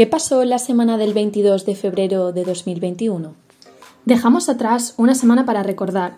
¿Qué 0.00 0.06
pasó 0.06 0.44
la 0.44 0.58
semana 0.58 0.96
del 0.96 1.12
22 1.12 1.66
de 1.66 1.74
febrero 1.74 2.32
de 2.32 2.44
2021? 2.44 3.34
Dejamos 4.06 4.48
atrás 4.48 4.94
una 4.96 5.14
semana 5.14 5.44
para 5.44 5.62
recordar, 5.62 6.16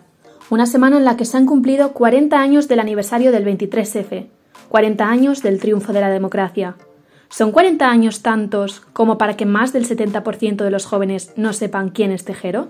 una 0.49 0.65
semana 0.65 0.95
en 0.95 1.03
la 1.03 1.17
que 1.17 1.25
se 1.25 1.35
han 1.35 1.45
cumplido 1.45 1.91
40 1.91 2.39
años 2.39 2.69
del 2.69 2.79
aniversario 2.79 3.33
del 3.33 3.43
23F, 3.43 4.27
40 4.69 5.05
años 5.05 5.43
del 5.43 5.59
triunfo 5.59 5.91
de 5.91 5.99
la 5.99 6.09
democracia. 6.09 6.77
¿Son 7.27 7.51
40 7.51 7.89
años 7.89 8.21
tantos 8.21 8.79
como 8.93 9.17
para 9.17 9.35
que 9.35 9.45
más 9.45 9.73
del 9.73 9.85
70% 9.85 10.63
de 10.63 10.71
los 10.71 10.85
jóvenes 10.85 11.33
no 11.35 11.51
sepan 11.51 11.89
quién 11.89 12.11
es 12.11 12.23
Tejero? 12.23 12.69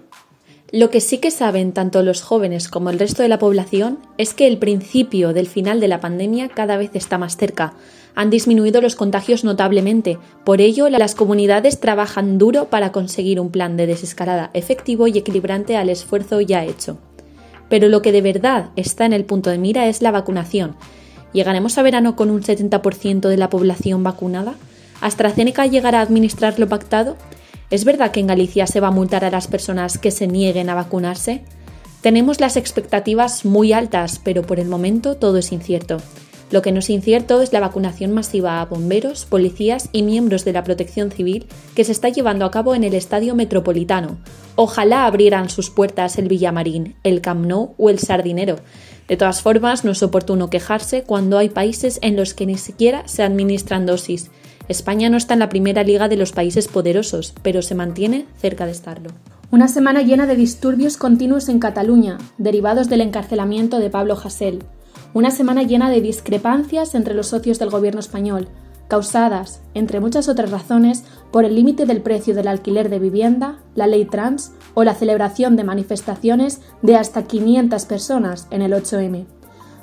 Lo 0.76 0.90
que 0.90 1.02
sí 1.02 1.20
que 1.20 1.30
saben 1.30 1.72
tanto 1.72 2.02
los 2.02 2.24
jóvenes 2.24 2.68
como 2.68 2.90
el 2.90 2.98
resto 2.98 3.22
de 3.22 3.30
la 3.30 3.38
población 3.38 4.00
es 4.18 4.34
que 4.34 4.48
el 4.48 4.58
principio 4.58 5.32
del 5.32 5.46
final 5.46 5.80
de 5.80 5.88
la 5.88 6.00
pandemia 6.00 6.50
cada 6.50 6.78
vez 6.78 6.90
está 6.96 7.20
más 7.20 7.38
cerca. 7.38 7.76
Han 8.16 8.32
disminuido 8.32 8.82
los 8.82 8.96
contagios 8.96 9.44
notablemente, 9.44 10.18
por 10.44 10.62
ello 10.62 10.90
las 10.90 11.14
comunidades 11.14 11.80
trabajan 11.80 12.40
duro 12.40 12.72
para 12.72 12.92
conseguir 12.92 13.40
un 13.40 13.52
plan 13.52 13.78
de 13.78 13.86
desescalada 13.86 14.50
efectivo 14.56 15.06
y 15.06 15.16
equilibrante 15.16 15.78
al 15.78 15.92
esfuerzo 15.92 16.42
ya 16.42 16.66
hecho. 16.66 16.98
Pero 17.70 17.88
lo 17.88 18.02
que 18.02 18.12
de 18.12 18.24
verdad 18.24 18.72
está 18.76 19.06
en 19.06 19.14
el 19.14 19.26
punto 19.26 19.52
de 19.52 19.60
mira 19.60 19.86
es 19.86 20.02
la 20.02 20.10
vacunación. 20.10 20.76
¿Llegaremos 21.34 21.78
a 21.78 21.84
verano 21.84 22.16
con 22.16 22.32
un 22.32 22.42
70% 22.42 23.30
de 23.30 23.38
la 23.38 23.52
población 23.52 24.02
vacunada? 24.02 24.56
¿AstraZeneca 25.02 25.68
llegará 25.68 26.00
a 26.00 26.02
administrar 26.02 26.58
lo 26.58 26.68
pactado? 26.68 27.16
¿Es 27.70 27.86
verdad 27.86 28.12
que 28.12 28.20
en 28.20 28.28
Galicia 28.28 28.68
se 28.68 28.80
va 28.80 28.90
a 28.90 28.92
multar 28.92 29.26
a 29.26 29.32
las 29.32 29.48
personas 29.48 29.98
que 29.98 30.12
se 30.12 30.28
nieguen 30.28 30.70
a 30.70 30.76
vacunarse? 30.76 31.44
Tenemos 32.02 32.40
las 32.40 32.58
expectativas 32.58 33.46
muy 33.46 33.74
altas, 33.74 34.20
pero 34.24 34.42
por 34.42 34.60
el 34.60 34.68
momento 34.68 35.16
todo 35.16 35.38
es 35.38 35.52
incierto. 35.52 35.98
Lo 36.52 36.62
que 36.62 36.72
no 36.72 36.80
es 36.80 36.90
incierto 36.92 37.42
es 37.42 37.52
la 37.52 37.62
vacunación 37.62 38.12
masiva 38.12 38.62
a 38.62 38.66
bomberos, 38.66 39.26
policías 39.26 39.90
y 39.92 40.04
miembros 40.04 40.46
de 40.46 40.54
la 40.54 40.64
protección 40.64 41.10
civil 41.10 41.48
que 41.74 41.84
se 41.84 41.92
está 41.92 42.10
llevando 42.10 42.46
a 42.46 42.52
cabo 42.52 42.76
en 42.76 42.84
el 42.84 42.94
Estadio 42.94 43.34
Metropolitano. 43.34 44.18
Ojalá 44.56 45.06
abrieran 45.06 45.50
sus 45.50 45.72
puertas 45.72 46.20
el 46.20 46.28
Villamarín, 46.28 46.96
el 47.04 47.22
Camp 47.22 47.46
Nou 47.48 47.74
o 47.80 47.90
el 47.90 47.98
Sardinero. 47.98 48.58
De 49.08 49.18
todas 49.18 49.42
formas, 49.42 49.84
no 49.84 49.92
es 49.92 50.04
oportuno 50.04 50.52
quejarse 50.52 51.02
cuando 51.02 51.40
hay 51.40 51.50
países 51.50 51.98
en 52.04 52.16
los 52.16 52.36
que 52.36 52.46
ni 52.46 52.58
siquiera 52.58 53.08
se 53.08 53.24
administran 53.24 53.88
dosis. 53.88 54.30
España 54.68 55.10
no 55.10 55.18
está 55.18 55.34
en 55.34 55.42
la 55.42 55.50
primera 55.50 55.84
liga 55.84 56.08
de 56.08 56.16
los 56.16 56.32
países 56.32 56.68
poderosos, 56.68 57.34
pero 57.42 57.62
se 57.62 57.76
mantiene 57.76 58.26
cerca 58.38 58.66
de 58.66 58.72
estarlo. 58.72 59.10
Una 59.52 59.68
semana 59.68 60.02
llena 60.02 60.26
de 60.26 60.36
disturbios 60.36 60.98
continuos 60.98 61.50
en 61.50 61.60
Cataluña, 61.60 62.18
derivados 62.38 62.90
del 62.90 63.02
encarcelamiento 63.02 63.80
de 63.80 63.90
Pablo 63.90 64.18
Hasél. 64.22 64.64
Una 65.14 65.32
semana 65.32 65.64
llena 65.64 65.90
de 65.90 66.02
discrepancias 66.02 66.96
entre 66.96 67.14
los 67.14 67.28
socios 67.28 67.60
del 67.60 67.70
gobierno 67.70 68.00
español, 68.00 68.48
causadas, 68.88 69.62
entre 69.74 70.00
muchas 70.00 70.30
otras 70.30 70.50
razones, 70.50 71.04
por 71.32 71.46
el 71.46 71.56
límite 71.56 71.86
del 71.86 72.02
precio 72.02 72.34
del 72.34 72.48
alquiler 72.48 72.90
de 72.90 73.00
vivienda, 73.00 73.60
la 73.76 73.88
ley 73.88 74.06
trans 74.06 74.54
o 74.76 74.84
la 74.84 74.96
celebración 74.96 75.56
de 75.56 75.64
manifestaciones 75.64 76.62
de 76.82 76.96
hasta 76.96 77.24
500 77.24 77.86
personas 77.86 78.48
en 78.50 78.62
el 78.62 78.74
8M. 78.74 79.26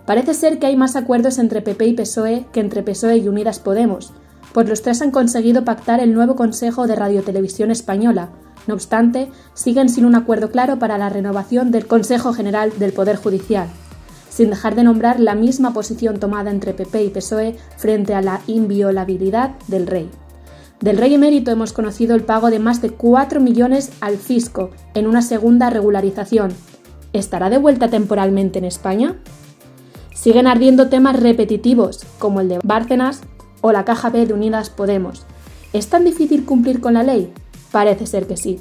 Parece 0.06 0.34
ser 0.34 0.58
que 0.58 0.66
hay 0.66 0.76
más 0.76 0.96
acuerdos 0.96 1.38
entre 1.38 1.62
PP 1.62 1.86
y 1.86 1.92
PSOE 1.92 2.46
que 2.52 2.60
entre 2.60 2.82
PSOE 2.82 3.18
y 3.18 3.28
Unidas 3.28 3.60
Podemos, 3.60 4.12
pues 4.52 4.68
los 4.68 4.82
tres 4.82 5.00
han 5.02 5.10
conseguido 5.10 5.64
pactar 5.64 6.00
el 6.00 6.12
nuevo 6.12 6.36
Consejo 6.36 6.86
de 6.86 6.96
Radiotelevisión 6.96 7.70
Española. 7.70 8.30
No 8.66 8.74
obstante, 8.74 9.30
siguen 9.54 9.88
sin 9.88 10.04
un 10.04 10.14
acuerdo 10.14 10.50
claro 10.50 10.78
para 10.78 10.98
la 10.98 11.08
renovación 11.08 11.70
del 11.70 11.86
Consejo 11.86 12.32
General 12.32 12.72
del 12.78 12.92
Poder 12.92 13.16
Judicial, 13.16 13.68
sin 14.28 14.50
dejar 14.50 14.74
de 14.74 14.84
nombrar 14.84 15.20
la 15.20 15.34
misma 15.34 15.72
posición 15.72 16.18
tomada 16.18 16.50
entre 16.50 16.74
PP 16.74 17.04
y 17.04 17.10
PSOE 17.10 17.56
frente 17.76 18.14
a 18.14 18.22
la 18.22 18.40
inviolabilidad 18.46 19.52
del 19.68 19.86
rey. 19.86 20.10
Del 20.80 20.96
rey 20.96 21.12
emérito 21.12 21.50
hemos 21.50 21.72
conocido 21.74 22.14
el 22.14 22.22
pago 22.22 22.50
de 22.50 22.58
más 22.58 22.80
de 22.80 22.90
4 22.90 23.40
millones 23.40 23.90
al 24.00 24.16
fisco 24.16 24.70
en 24.94 25.06
una 25.06 25.20
segunda 25.20 25.68
regularización. 25.68 26.52
¿Estará 27.12 27.50
de 27.50 27.58
vuelta 27.58 27.88
temporalmente 27.88 28.58
en 28.58 28.64
España? 28.64 29.16
Siguen 30.14 30.46
ardiendo 30.46 30.88
temas 30.88 31.20
repetitivos, 31.20 32.06
como 32.18 32.40
el 32.40 32.48
de 32.48 32.60
Bárcenas, 32.62 33.20
o 33.60 33.72
la 33.72 33.84
caja 33.84 34.10
B 34.10 34.26
de 34.26 34.34
Unidas 34.34 34.70
Podemos. 34.70 35.24
¿Es 35.72 35.88
tan 35.88 36.04
difícil 36.04 36.44
cumplir 36.44 36.80
con 36.80 36.94
la 36.94 37.02
ley? 37.02 37.32
Parece 37.70 38.06
ser 38.06 38.26
que 38.26 38.36
sí. 38.36 38.60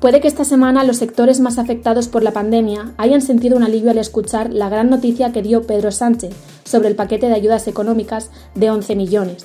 Puede 0.00 0.20
que 0.20 0.28
esta 0.28 0.44
semana 0.44 0.82
los 0.84 0.96
sectores 0.96 1.40
más 1.40 1.58
afectados 1.58 2.08
por 2.08 2.22
la 2.22 2.32
pandemia 2.32 2.94
hayan 2.96 3.20
sentido 3.20 3.56
un 3.56 3.62
alivio 3.62 3.90
al 3.90 3.98
escuchar 3.98 4.50
la 4.50 4.70
gran 4.70 4.88
noticia 4.88 5.30
que 5.30 5.42
dio 5.42 5.66
Pedro 5.66 5.92
Sánchez 5.92 6.34
sobre 6.64 6.88
el 6.88 6.96
paquete 6.96 7.28
de 7.28 7.34
ayudas 7.34 7.68
económicas 7.68 8.30
de 8.54 8.70
11 8.70 8.96
millones. 8.96 9.44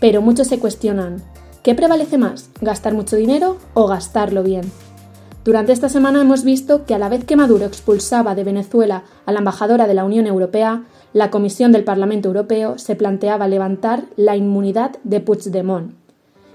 Pero 0.00 0.20
muchos 0.20 0.48
se 0.48 0.58
cuestionan, 0.58 1.22
¿qué 1.62 1.74
prevalece 1.74 2.18
más, 2.18 2.50
gastar 2.60 2.92
mucho 2.92 3.16
dinero 3.16 3.56
o 3.72 3.86
gastarlo 3.86 4.42
bien? 4.42 4.70
Durante 5.44 5.72
esta 5.72 5.90
semana 5.90 6.22
hemos 6.22 6.42
visto 6.42 6.86
que 6.86 6.94
a 6.94 6.98
la 6.98 7.10
vez 7.10 7.26
que 7.26 7.36
Maduro 7.36 7.66
expulsaba 7.66 8.34
de 8.34 8.44
Venezuela 8.44 9.04
a 9.26 9.32
la 9.32 9.40
embajadora 9.40 9.86
de 9.86 9.92
la 9.92 10.06
Unión 10.06 10.26
Europea, 10.26 10.84
la 11.12 11.30
Comisión 11.30 11.70
del 11.70 11.84
Parlamento 11.84 12.28
Europeo 12.28 12.78
se 12.78 12.96
planteaba 12.96 13.46
levantar 13.46 14.04
la 14.16 14.36
inmunidad 14.36 14.96
de 15.04 15.20
Puigdemont. 15.20 15.92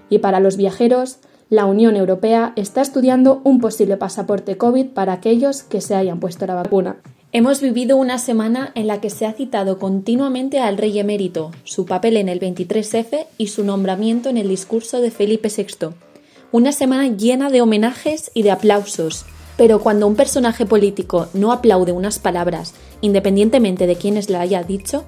Y 0.09 0.17
para 0.17 0.39
los 0.39 0.57
viajeros, 0.57 1.19
la 1.51 1.65
Unión 1.65 1.95
Europea 1.95 2.51
está 2.55 2.81
estudiando 2.81 3.41
un 3.43 3.59
posible 3.59 3.95
pasaporte 3.95 4.57
COVID 4.57 4.87
para 4.87 5.13
aquellos 5.13 5.61
que 5.61 5.81
se 5.81 5.93
hayan 5.93 6.19
puesto 6.19 6.47
la 6.47 6.55
vacuna. 6.55 6.95
Hemos 7.31 7.61
vivido 7.61 7.95
una 7.95 8.17
semana 8.17 8.71
en 8.73 8.87
la 8.87 9.01
que 9.01 9.11
se 9.11 9.27
ha 9.27 9.33
citado 9.33 9.77
continuamente 9.77 10.61
al 10.61 10.77
rey 10.77 10.97
emérito, 10.97 11.51
su 11.63 11.85
papel 11.85 12.17
en 12.17 12.27
el 12.27 12.39
23F 12.39 13.27
y 13.37 13.47
su 13.47 13.63
nombramiento 13.63 14.29
en 14.29 14.37
el 14.37 14.47
discurso 14.47 14.99
de 14.99 15.11
Felipe 15.11 15.49
VI. 15.55 16.08
Una 16.51 16.71
semana 16.71 17.15
llena 17.15 17.51
de 17.51 17.61
homenajes 17.61 18.31
y 18.33 18.41
de 18.41 18.49
aplausos, 18.49 19.27
pero 19.55 19.81
cuando 19.81 20.07
un 20.07 20.15
personaje 20.15 20.65
político 20.65 21.27
no 21.35 21.51
aplaude 21.51 21.91
unas 21.91 22.17
palabras, 22.17 22.73
independientemente 23.01 23.85
de 23.85 23.95
quienes 23.95 24.31
la 24.31 24.41
haya 24.41 24.63
dicho, 24.63 25.05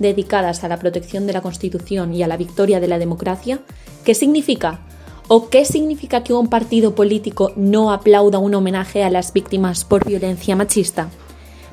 dedicadas 0.00 0.64
a 0.64 0.68
la 0.68 0.80
protección 0.80 1.28
de 1.28 1.32
la 1.32 1.42
Constitución 1.42 2.12
y 2.12 2.24
a 2.24 2.26
la 2.26 2.36
victoria 2.36 2.80
de 2.80 2.88
la 2.88 2.98
democracia, 2.98 3.60
¿qué 4.04 4.16
significa? 4.16 4.80
¿O 5.28 5.48
qué 5.48 5.64
significa 5.64 6.24
que 6.24 6.32
un 6.32 6.48
partido 6.48 6.96
político 6.96 7.52
no 7.54 7.92
aplauda 7.92 8.40
un 8.40 8.56
homenaje 8.56 9.04
a 9.04 9.10
las 9.10 9.32
víctimas 9.32 9.84
por 9.84 10.04
violencia 10.04 10.56
machista? 10.56 11.08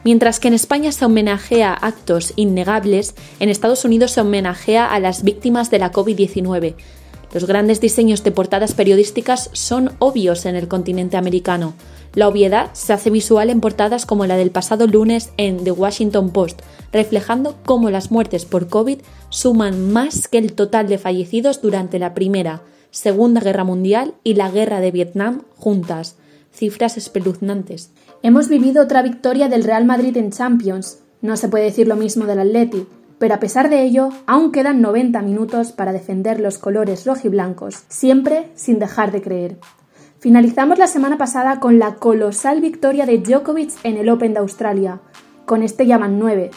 Mientras 0.04 0.40
que 0.40 0.48
en 0.48 0.54
España 0.54 0.92
se 0.92 1.06
homenajea 1.06 1.74
actos 1.74 2.34
innegables, 2.36 3.16
en 3.40 3.50
Estados 3.50 3.84
Unidos 3.84 4.12
se 4.12 4.22
homenajea 4.22 4.86
a 4.86 5.00
las 5.00 5.24
víctimas 5.24 5.72
de 5.72 5.80
la 5.80 5.92
COVID-19. 5.92 6.76
Los 7.34 7.46
grandes 7.46 7.82
diseños 7.82 8.24
de 8.24 8.32
portadas 8.32 8.74
periodísticas 8.74 9.50
son 9.54 9.92
obvios 10.00 10.46
en 10.46 10.56
el 10.56 10.68
continente 10.68 11.18
americano. 11.18 11.74
La 12.14 12.28
obviedad 12.28 12.70
se 12.74 12.94
hace 12.94 13.10
visual 13.10 13.50
en 13.50 13.62
portadas 13.62 14.06
como 14.06 14.26
la 14.26 14.38
del 14.38 14.50
pasado 14.50 14.88
lunes 14.88 15.32
en 15.38 15.64
The 15.64 15.72
Washington 15.72 16.32
Post, 16.32 16.62
reflejando 16.92 17.58
cómo 17.66 17.90
las 17.90 18.12
muertes 18.12 18.46
por 18.46 18.70
COVID 18.70 19.00
suman 19.30 19.92
más 19.92 20.28
que 20.28 20.38
el 20.38 20.54
total 20.54 20.88
de 20.88 20.98
fallecidos 20.98 21.62
durante 21.62 22.00
la 22.00 22.14
Primera, 22.14 22.64
Segunda 22.92 23.42
Guerra 23.42 23.66
Mundial 23.66 24.16
y 24.24 24.36
la 24.36 24.50
Guerra 24.50 24.80
de 24.80 24.92
Vietnam 24.92 25.44
juntas. 25.58 26.16
Cifras 26.54 26.98
espeluznantes. 26.98 27.92
Hemos 28.24 28.48
vivido 28.48 28.82
otra 28.82 29.04
victoria 29.04 29.48
del 29.48 29.64
Real 29.64 29.86
Madrid 29.86 30.16
en 30.18 30.32
Champions. 30.32 31.00
No 31.22 31.38
se 31.38 31.50
puede 31.50 31.66
decir 31.66 31.88
lo 31.88 31.96
mismo 31.96 32.26
del 32.26 32.40
Atleti, 32.40 32.88
pero 33.20 33.36
a 33.36 33.40
pesar 33.40 33.70
de 33.70 33.84
ello, 33.84 34.10
aún 34.26 34.52
quedan 34.52 34.82
90 34.82 35.22
minutos 35.22 35.72
para 35.72 35.94
defender 35.94 36.40
los 36.40 36.58
colores 36.58 37.06
rojiblancos, 37.06 37.84
siempre 37.88 38.52
sin 38.56 38.80
dejar 38.80 39.12
de 39.12 39.22
creer. 39.22 39.58
Finalizamos 40.20 40.80
la 40.80 40.88
semana 40.88 41.18
pasada 41.18 41.60
con 41.60 41.80
la 41.80 41.96
colosal 41.96 42.60
victoria 42.62 43.06
de 43.06 43.20
Djokovic 43.20 43.72
en 43.84 43.98
el 43.98 44.10
Open 44.10 44.34
de 44.34 44.40
Australia. 44.40 45.00
Con 45.46 45.64
este 45.64 45.86
llaman 45.86 46.20
9. 46.20 46.52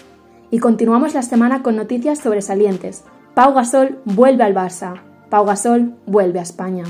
Y 0.51 0.59
continuamos 0.59 1.15
la 1.15 1.23
semana 1.23 1.63
con 1.63 1.77
noticias 1.77 2.19
sobresalientes. 2.19 3.05
Pau 3.35 3.55
Gasol 3.55 3.99
vuelve 4.05 4.45
al 4.45 4.55
Barça. 4.55 5.03
Pau 5.29 5.45
Gasol 5.45 5.95
vuelve 6.07 6.41
a 6.41 6.43
España. 6.43 6.85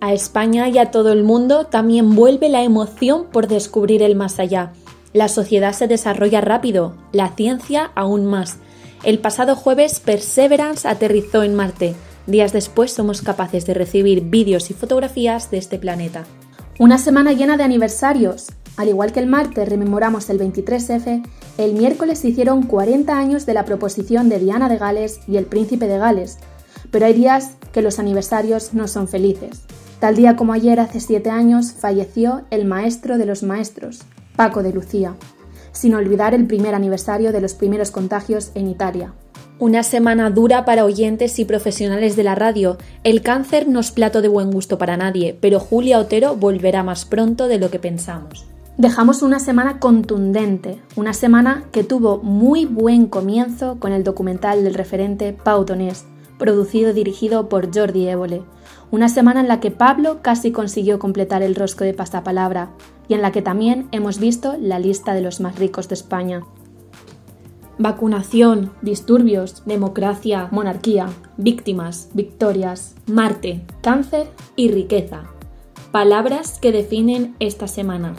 A 0.00 0.12
España 0.12 0.68
y 0.68 0.78
a 0.78 0.90
todo 0.90 1.12
el 1.12 1.22
mundo 1.22 1.66
también 1.66 2.14
vuelve 2.14 2.48
la 2.48 2.62
emoción 2.62 3.26
por 3.30 3.48
descubrir 3.48 4.02
el 4.02 4.16
más 4.16 4.38
allá. 4.38 4.72
La 5.12 5.28
sociedad 5.28 5.72
se 5.72 5.88
desarrolla 5.88 6.40
rápido, 6.40 6.94
la 7.12 7.28
ciencia 7.30 7.90
aún 7.94 8.26
más. 8.26 8.58
El 9.02 9.18
pasado 9.18 9.56
jueves 9.56 10.00
Perseverance 10.00 10.86
aterrizó 10.86 11.42
en 11.42 11.54
Marte 11.54 11.94
Días 12.26 12.52
después 12.52 12.92
somos 12.92 13.22
capaces 13.22 13.66
de 13.66 13.74
recibir 13.74 14.22
vídeos 14.22 14.70
y 14.70 14.74
fotografías 14.74 15.50
de 15.50 15.58
este 15.58 15.78
planeta. 15.78 16.24
Una 16.78 16.98
semana 16.98 17.32
llena 17.32 17.56
de 17.56 17.64
aniversarios. 17.64 18.52
Al 18.76 18.88
igual 18.88 19.12
que 19.12 19.20
el 19.20 19.26
martes 19.26 19.68
rememoramos 19.68 20.30
el 20.30 20.38
23F, 20.38 21.26
el 21.58 21.72
miércoles 21.72 22.20
se 22.20 22.28
hicieron 22.28 22.62
40 22.62 23.18
años 23.18 23.46
de 23.46 23.54
la 23.54 23.64
proposición 23.64 24.28
de 24.28 24.38
Diana 24.38 24.68
de 24.68 24.78
Gales 24.78 25.20
y 25.26 25.38
el 25.38 25.46
príncipe 25.46 25.86
de 25.86 25.98
Gales. 25.98 26.38
Pero 26.90 27.06
hay 27.06 27.14
días 27.14 27.56
que 27.72 27.82
los 27.82 27.98
aniversarios 27.98 28.74
no 28.74 28.86
son 28.86 29.08
felices. 29.08 29.62
Tal 29.98 30.14
día 30.14 30.36
como 30.36 30.52
ayer, 30.52 30.78
hace 30.78 31.00
7 31.00 31.30
años, 31.30 31.72
falleció 31.72 32.42
el 32.50 32.64
maestro 32.64 33.18
de 33.18 33.26
los 33.26 33.42
maestros, 33.42 34.02
Paco 34.36 34.62
de 34.62 34.72
Lucía. 34.72 35.16
Sin 35.72 35.94
olvidar 35.94 36.34
el 36.34 36.46
primer 36.46 36.74
aniversario 36.74 37.32
de 37.32 37.40
los 37.40 37.54
primeros 37.54 37.90
contagios 37.90 38.50
en 38.54 38.68
Italia. 38.68 39.12
Una 39.58 39.82
semana 39.82 40.30
dura 40.30 40.64
para 40.64 40.86
oyentes 40.86 41.38
y 41.38 41.44
profesionales 41.44 42.16
de 42.16 42.24
la 42.24 42.34
radio. 42.34 42.78
El 43.04 43.20
cáncer 43.20 43.68
no 43.68 43.80
es 43.80 43.90
plato 43.90 44.22
de 44.22 44.28
buen 44.28 44.50
gusto 44.50 44.78
para 44.78 44.96
nadie, 44.96 45.36
pero 45.38 45.60
Julia 45.60 45.98
Otero 45.98 46.34
volverá 46.34 46.82
más 46.82 47.04
pronto 47.04 47.46
de 47.46 47.58
lo 47.58 47.70
que 47.70 47.78
pensamos. 47.78 48.46
Dejamos 48.78 49.20
una 49.20 49.38
semana 49.38 49.78
contundente, 49.78 50.80
una 50.96 51.12
semana 51.12 51.64
que 51.72 51.84
tuvo 51.84 52.22
muy 52.22 52.64
buen 52.64 53.04
comienzo 53.04 53.78
con 53.78 53.92
el 53.92 54.04
documental 54.04 54.64
del 54.64 54.72
referente 54.72 55.34
Pau 55.34 55.66
Donés, 55.66 56.06
producido 56.40 56.90
y 56.90 56.94
dirigido 56.94 57.48
por 57.48 57.72
Jordi 57.72 58.08
Évole. 58.08 58.42
Una 58.90 59.08
semana 59.08 59.38
en 59.40 59.46
la 59.46 59.60
que 59.60 59.70
Pablo 59.70 60.18
casi 60.22 60.50
consiguió 60.50 60.98
completar 60.98 61.44
el 61.44 61.54
rosco 61.54 61.84
de 61.84 61.94
pasapalabra 61.94 62.70
y 63.06 63.14
en 63.14 63.22
la 63.22 63.30
que 63.30 63.42
también 63.42 63.86
hemos 63.92 64.18
visto 64.18 64.56
la 64.58 64.80
lista 64.80 65.14
de 65.14 65.20
los 65.20 65.40
más 65.40 65.56
ricos 65.60 65.88
de 65.88 65.94
España. 65.94 66.42
Vacunación, 67.78 68.72
disturbios, 68.82 69.62
democracia, 69.64 70.48
monarquía, 70.50 71.08
víctimas, 71.36 72.08
victorias, 72.14 72.96
Marte, 73.06 73.64
cáncer 73.80 74.26
y 74.56 74.72
riqueza. 74.72 75.22
Palabras 75.92 76.58
que 76.60 76.72
definen 76.72 77.36
esta 77.38 77.68
semana. 77.68 78.16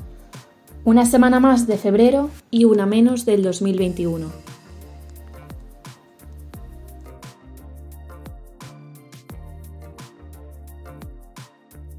Una 0.83 1.05
semana 1.05 1.39
más 1.39 1.67
de 1.67 1.77
febrero 1.77 2.29
y 2.49 2.65
una 2.65 2.85
menos 2.85 3.25
del 3.25 3.43
2021. 3.43 4.50